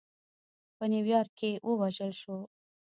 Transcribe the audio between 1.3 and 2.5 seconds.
کې ووژل شو.